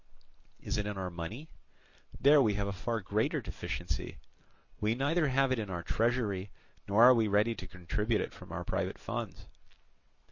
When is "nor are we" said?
6.87-7.27